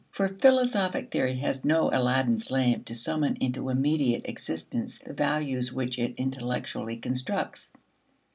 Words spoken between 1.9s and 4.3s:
Aladdin's lamp to summon into immediate